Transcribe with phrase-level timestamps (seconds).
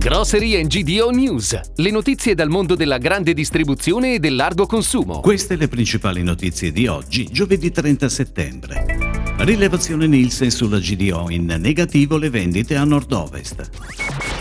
[0.00, 5.20] Grocery and GDO News, le notizie dal mondo della grande distribuzione e del largo consumo.
[5.20, 9.34] Queste le principali notizie di oggi, giovedì 30 settembre.
[9.40, 13.68] Rilevazione Nielsen sulla GDO in negativo le vendite a nord-ovest.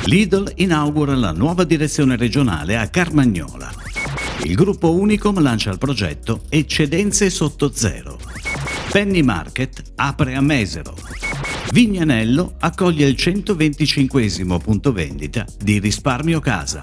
[0.05, 3.69] Lidl inaugura la nuova direzione regionale a Carmagnola.
[4.43, 8.17] Il gruppo Unicom lancia il progetto Eccedenze sotto zero.
[8.91, 10.95] Penny Market apre a Mesero.
[11.71, 14.23] Vignanello accoglie il 125
[14.57, 16.81] punto vendita di risparmio casa.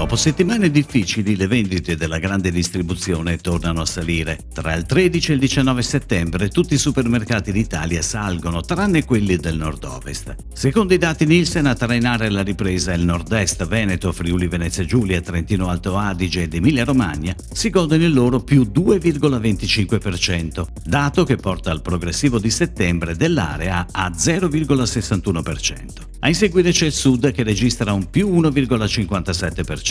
[0.00, 4.38] Dopo settimane difficili le vendite della grande distribuzione tornano a salire.
[4.50, 9.58] Tra il 13 e il 19 settembre tutti i supermercati d'Italia salgono, tranne quelli del
[9.58, 10.36] nord-ovest.
[10.54, 15.68] Secondo i dati Nielsen a trainare la ripresa il nord-est, Veneto, Friuli Venezia Giulia, Trentino
[15.68, 21.82] Alto Adige ed Emilia Romagna si godono il loro più 2,25%, dato che porta al
[21.82, 26.08] progressivo di settembre dell'area a 0,61%.
[26.22, 29.89] A inseguire c'è il sud che registra un più 1,57%.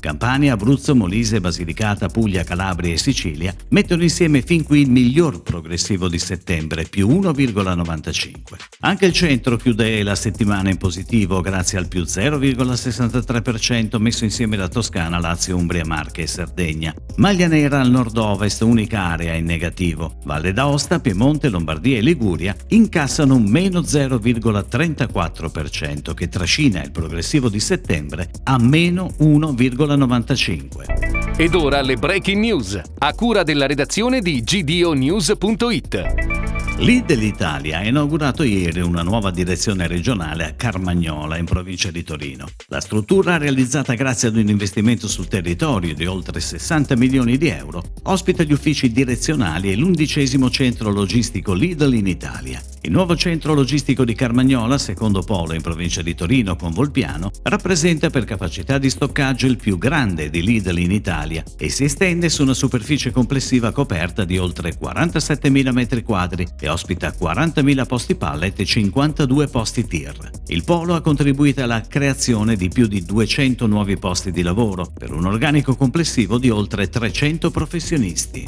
[0.00, 6.08] Campania, Abruzzo, Molise, Basilicata, Puglia, Calabria e Sicilia mettono insieme fin qui il miglior progressivo
[6.08, 8.34] di settembre, più 1,95.
[8.80, 14.68] Anche il centro chiude la settimana in positivo grazie al più 0,63% messo insieme da
[14.68, 16.94] Toscana, Lazio, Umbria, Marche e Sardegna.
[17.16, 20.18] Maglia nera al nord-ovest, unica area in negativo.
[20.24, 27.48] Valle d'Aosta, Piemonte, Lombardia e Liguria incassano un meno 0,34% 1,5% che trascina il progressivo
[27.48, 29.27] di settembre a meno 1,95%.
[31.36, 36.36] Ed ora le breaking news, a cura della redazione di gdonews.it.
[36.78, 42.46] Lidl Italia ha inaugurato ieri una nuova direzione regionale a Carmagnola, in provincia di Torino.
[42.68, 47.82] La struttura, realizzata grazie ad un investimento sul territorio di oltre 60 milioni di euro,
[48.04, 52.62] ospita gli uffici direzionali e l'undicesimo centro logistico Lidl in Italia.
[52.82, 58.08] Il nuovo centro logistico di Carmagnola, secondo polo in provincia di Torino con Volpiano, rappresenta
[58.08, 62.42] per capacità di stoccaggio il più grande di Lidl in Italia e si estende su
[62.42, 69.48] una superficie complessiva coperta di oltre 47.000 m2 e ospita 40.000 posti pallet e 52
[69.48, 70.30] posti tir.
[70.46, 75.12] Il polo ha contribuito alla creazione di più di 200 nuovi posti di lavoro per
[75.12, 78.44] un organico complessivo di oltre 300 professionisti.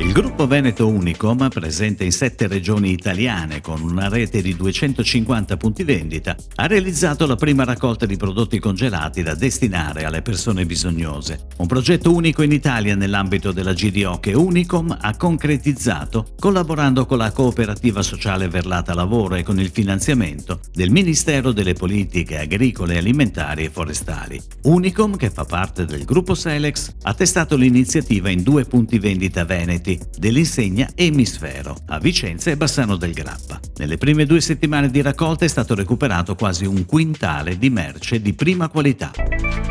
[0.00, 5.84] Il gruppo Veneto Unicom, presente in sette regioni italiane con una rete di 250 punti
[5.84, 11.46] vendita, ha realizzato la prima raccolta di prodotti congelati da destinare alle persone bisognose.
[11.58, 17.32] Un progetto unico in Italia nell'ambito della GDO che Unicom ha concretizzato collaborando con la
[17.32, 23.70] cooperativa sociale Verlata Lavoro e con il finanziamento del Ministero delle Politiche Agricole, Alimentari e
[23.70, 24.40] Forestali.
[24.62, 29.98] Unicom, che fa parte del gruppo Selex, ha testato l'iniziativa in due punti vendita veneti
[30.18, 33.49] dell'insegna Emisfero a Vicenza e Bassano del Grappa.
[33.76, 38.34] Nelle prime due settimane di raccolta è stato recuperato quasi un quintale di merce di
[38.34, 39.12] prima qualità.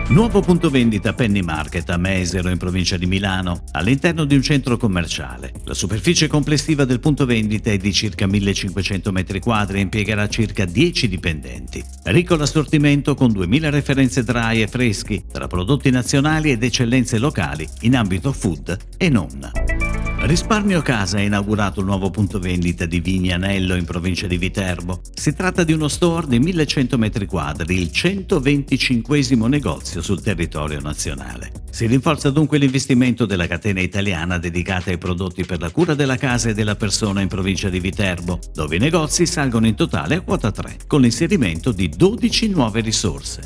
[0.10, 4.76] Nuovo punto vendita Penny Market a Mesero in provincia di Milano, all'interno di un centro
[4.76, 5.54] commerciale.
[5.66, 11.08] La superficie complessiva del punto vendita è di circa 1500 m2 e impiegherà circa 10
[11.08, 11.84] dipendenti.
[12.06, 17.96] Ricco l'assortimento con 2000 referenze dry e freschi tra prodotti nazionali ed eccellenze locali in
[17.96, 19.79] ambito food e non.
[20.22, 25.02] Risparmio Casa ha inaugurato il nuovo punto vendita di Vignanello in provincia di Viterbo.
[25.14, 31.52] Si tratta di uno store di 1100 m2, il 125 negozio sul territorio nazionale.
[31.72, 36.50] Si rinforza dunque l'investimento della catena italiana dedicata ai prodotti per la cura della casa
[36.50, 40.52] e della persona in provincia di Viterbo, dove i negozi salgono in totale a quota
[40.52, 43.42] 3, con l'inserimento di 12 nuove risorse.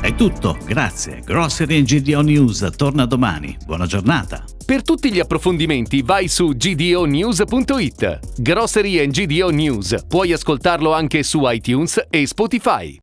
[0.00, 1.22] È tutto, grazie.
[1.24, 3.56] Grocery GDO News torna domani.
[3.64, 4.44] Buona giornata.
[4.72, 8.40] Per tutti gli approfondimenti vai su gdonews.it.
[8.40, 10.06] Grocery and GDO News.
[10.08, 12.98] Puoi ascoltarlo anche su iTunes e Spotify.